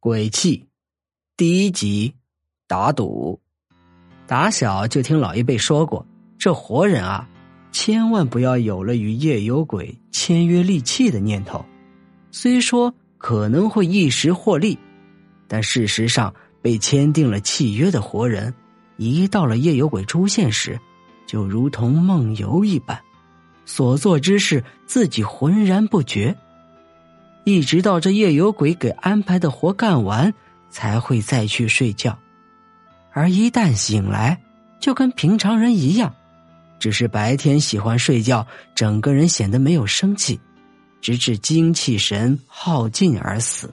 [0.00, 0.68] 鬼气，
[1.36, 2.14] 第一集，
[2.68, 3.40] 打赌。
[4.28, 6.06] 打小就听老一辈说过，
[6.38, 7.28] 这活人啊，
[7.72, 11.64] 千万不要有了与夜游鬼签约立契的念头。
[12.30, 14.78] 虽说可能会一时获利，
[15.48, 18.54] 但事实上被签订了契约的活人，
[18.98, 20.78] 一到了夜游鬼出现时，
[21.26, 22.96] 就如同梦游一般，
[23.64, 26.36] 所做之事自己浑然不觉。
[27.48, 30.34] 一直到这夜游鬼给安排的活干完，
[30.68, 32.18] 才会再去睡觉。
[33.10, 34.38] 而一旦醒来，
[34.78, 36.14] 就跟平常人一样，
[36.78, 40.38] 只是白天喜欢睡觉，整个人显得没有生气，
[41.00, 43.72] 直至精气神耗尽而死。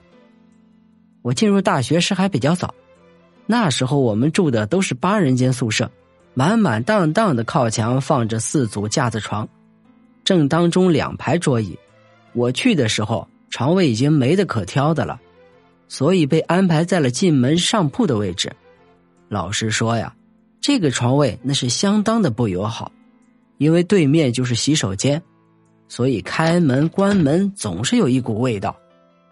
[1.20, 2.74] 我进入大学时还比较早，
[3.44, 5.90] 那时候我们住的都是八人间宿舍，
[6.32, 9.46] 满满当当的靠墙放着四组架子床，
[10.24, 11.78] 正当中两排桌椅。
[12.32, 13.28] 我去的时候。
[13.50, 15.20] 床位已经没得可挑的了，
[15.88, 18.52] 所以被安排在了进门上铺的位置。
[19.28, 20.14] 老实说呀，
[20.60, 22.90] 这个床位那是相当的不友好，
[23.58, 25.22] 因为对面就是洗手间，
[25.88, 28.76] 所以开门关门总是有一股味道，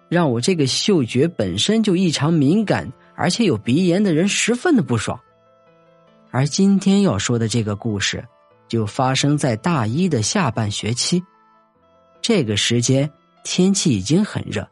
[0.09, 5.19] 让我这个嗅觉本身就异常敏感而且有鼻炎的人十分的不爽。
[6.31, 8.25] 而今天要说的这个故事，
[8.67, 11.23] 就发生在大一的下半学期，
[12.23, 13.11] 这个时间。
[13.45, 14.67] 天气已经很热，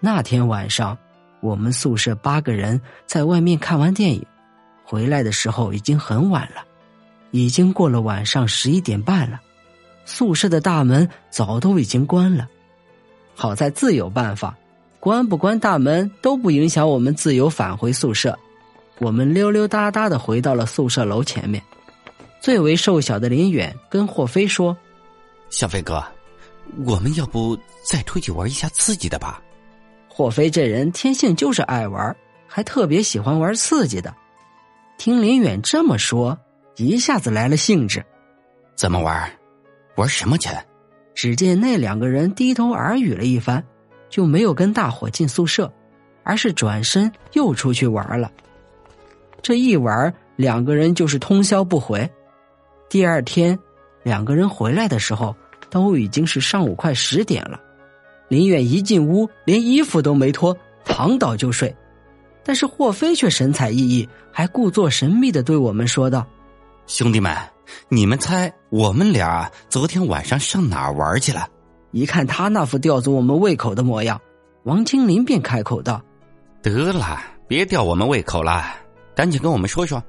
[0.00, 0.96] 那天晚上，
[1.40, 4.24] 我们宿舍八个人在外面看完电影，
[4.84, 6.62] 回来的时候已经很晚了，
[7.30, 9.40] 已经过了晚上十一点半了，
[10.04, 12.46] 宿舍的大门早都已经关了。
[13.34, 14.54] 好在自有办法，
[15.00, 18.38] 关不关大门都不影响我们自由返回宿舍。
[18.98, 21.62] 我们溜溜达达的回到了宿舍楼前面，
[22.40, 24.76] 最为瘦小的林远跟霍飞说
[25.48, 26.04] ：“小飞哥。”
[26.84, 29.42] 我们要不再出去玩一下刺激的吧？
[30.08, 34.14] 霍飞这人天性就是爱玩，还特别喜欢玩刺激的。
[34.96, 36.38] 听林远这么说，
[36.76, 38.04] 一下子来了兴致。
[38.74, 39.30] 怎么玩？
[39.96, 40.48] 玩什么去？
[41.14, 43.62] 只见那两个人低头耳语了一番，
[44.08, 45.72] 就没有跟大伙进宿舍，
[46.22, 48.30] 而是转身又出去玩了。
[49.42, 52.10] 这一玩，两个人就是通宵不回。
[52.88, 53.58] 第二天，
[54.02, 55.36] 两个人回来的时候。
[55.84, 57.60] 都已经是上午快十点了，
[58.28, 60.56] 林远一进屋，连衣服都没脱，
[60.86, 61.76] 躺倒就睡。
[62.42, 66.26] 但是霍飞却神采奕奕，还故作神秘的对我们说道
[66.86, 67.36] ：“兄弟们，
[67.90, 71.46] 你们猜我们俩昨天晚上上哪儿玩去了？”
[71.92, 74.18] 一看他那副吊足我们胃口的模样，
[74.62, 76.00] 王清林便开口道
[76.62, 78.64] ：“得了，别吊我们胃口了，
[79.14, 80.02] 赶紧跟我们说说。”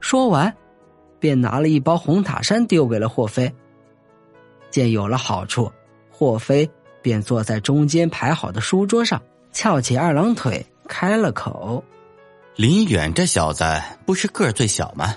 [0.00, 0.54] 说完，
[1.18, 3.50] 便拿了一包红塔山丢给了霍飞。
[4.70, 5.72] 见有了好处，
[6.10, 6.68] 霍飞
[7.02, 11.82] 便坐在中间排好的书桌上，翘起二郎腿，开了口
[12.56, 13.64] ：“林远这小子
[14.04, 15.16] 不是个儿最小吗？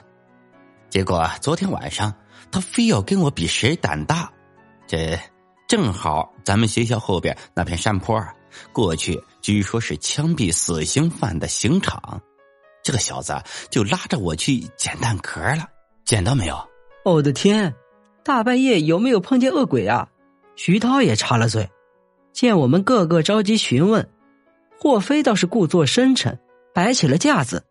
[0.90, 2.14] 结果昨天晚上
[2.52, 4.32] 他非要跟我比谁胆大。
[4.88, 5.18] 这
[5.68, 8.34] 正好咱们学校后边那片山坡啊，
[8.74, 12.22] 过去据说是枪毙死刑犯的刑场。
[12.84, 15.68] 这个小子就拉着我去捡蛋壳了，
[16.04, 16.70] 捡到没有？
[17.06, 17.74] 我的天！”
[18.24, 20.10] 大半夜有没有碰见恶鬼啊？
[20.56, 21.70] 徐涛也插了嘴。
[22.34, 24.08] 见我们个个着急询问，
[24.80, 26.40] 霍飞倒是故作深沉，
[26.74, 27.64] 摆起了架子，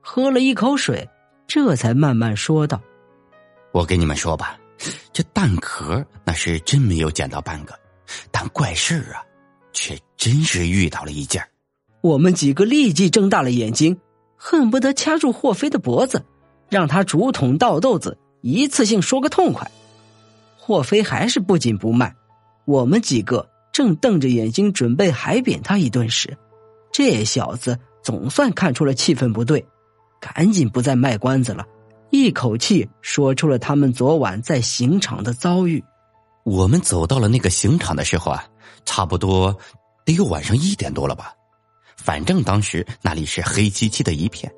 [0.00, 1.08] 喝了一口水，
[1.46, 2.80] 这才慢慢说道
[3.72, 4.58] ：“我跟你们说吧，
[5.12, 7.74] 这蛋壳那是真没有捡到半个，
[8.30, 9.24] 但怪事啊，
[9.72, 11.42] 却真是遇到了一件。”
[12.02, 13.98] 我们几个立即睁大了眼睛，
[14.36, 16.24] 恨不得掐住霍飞的脖子，
[16.68, 19.70] 让他竹筒倒豆子，一次性说个痛快。
[20.72, 22.16] 霍飞还是不紧不慢，
[22.64, 26.38] 我们几个正瞪着眼睛准备海扁他一顿时，
[26.90, 29.66] 这小子总算看出了气氛不对，
[30.18, 31.66] 赶紧不再卖关子了，
[32.08, 35.84] 一口气说出了他们昨晚在刑场的遭遇。
[36.42, 38.42] 我们走到了那个刑场的时候啊，
[38.86, 39.54] 差不多
[40.06, 41.34] 得有晚上一点多了吧，
[41.98, 44.50] 反正当时那里是黑漆漆的一片，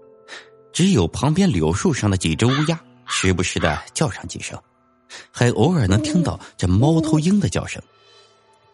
[0.73, 4.56] 只有旁边柳树上的几只乌鸦时不时的叫上几声。
[5.31, 7.83] 还偶尔能听到这猫头鹰的叫声，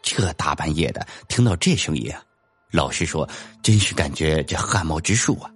[0.02, 2.22] 这大半夜的听到这声音啊，
[2.70, 3.28] 老实说，
[3.62, 5.50] 真是感觉这汗毛直竖啊。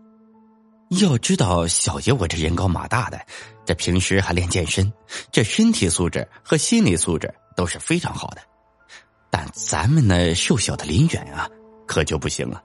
[1.00, 3.18] 要知道，小爷我这人高马大的，
[3.64, 4.92] 这平时还练健身，
[5.32, 8.38] 这身体素质和心理素质都是非常好的。
[9.30, 11.48] 但咱们那瘦小的林远啊，
[11.86, 12.62] 可就不行了。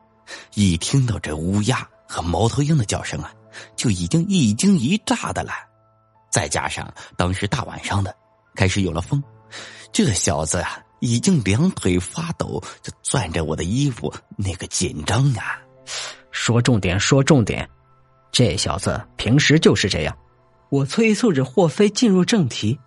[0.53, 3.33] 一听到这乌鸦和猫头鹰的叫声啊，
[3.75, 5.51] 就已经一惊一乍的了。
[6.29, 8.15] 再加上当时大晚上的，
[8.55, 9.21] 开始有了风，
[9.91, 15.59] 这小子啊已经两腿发抖，就攥着我的衣服，那个紧张啊，
[16.31, 17.67] 说重点，说重点。
[18.31, 20.15] 这小子平时就是这样。
[20.69, 22.79] 我催促着霍飞进入正题。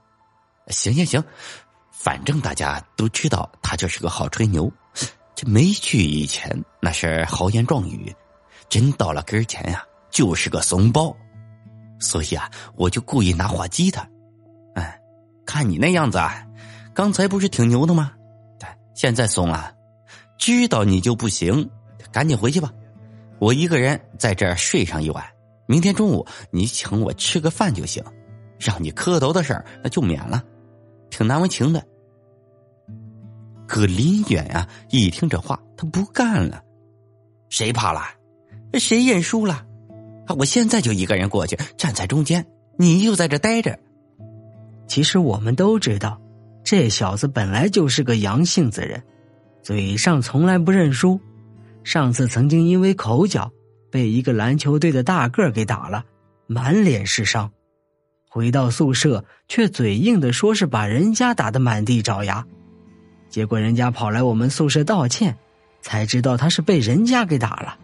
[0.68, 1.22] 行行行，
[1.90, 4.72] 反正大家都知道他就是个好吹牛。
[5.34, 8.14] 这没去以前那是豪言壮语，
[8.68, 11.16] 真到了跟前呀，就是个怂包。
[12.02, 14.06] 所以啊，我就故意拿话激他。
[14.74, 15.00] 哎，
[15.46, 16.44] 看你那样子啊，
[16.92, 18.12] 刚才不是挺牛的吗？
[18.58, 19.72] 对，现在怂了，
[20.36, 21.70] 知道你就不行，
[22.10, 22.70] 赶紧回去吧。
[23.38, 25.24] 我一个人在这儿睡上一晚。
[25.66, 28.04] 明天中午你请我吃个饭就行，
[28.58, 30.42] 让你磕头的事儿那就免了，
[31.08, 31.82] 挺难为情的。
[33.66, 36.62] 可林远啊，一听这话，他不干了。
[37.48, 38.02] 谁怕了？
[38.74, 39.64] 谁认输了？
[40.28, 42.46] 我现在就一个人过去，站在中间，
[42.78, 43.78] 你就在这待着。
[44.86, 46.20] 其实我们都知道，
[46.64, 49.02] 这小子本来就是个阳性子人，
[49.62, 51.20] 嘴上从来不认输。
[51.84, 53.50] 上次曾经因为口角。
[53.90, 56.06] 被一个篮球队的大个给打了，
[56.46, 57.52] 满脸是伤。
[58.26, 62.46] 回到宿舍，却嘴硬的说是把人家打的满地找牙。
[63.28, 65.36] 结果人家跑来我们宿舍道歉，
[65.82, 67.76] 才知道他是被人家给打了。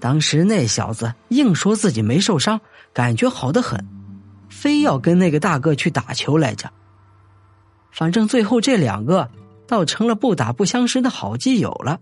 [0.00, 2.60] 当时那小子硬说自己没受伤，
[2.92, 3.84] 感觉好的很，
[4.48, 6.70] 非要跟那个大个去打球来着。
[7.90, 9.28] 反正最后这两个
[9.66, 12.00] 倒成了不打不相识的好基友了。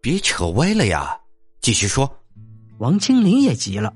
[0.00, 1.18] 别扯歪了呀，
[1.60, 2.18] 继续说。
[2.78, 3.92] 王青林也急了。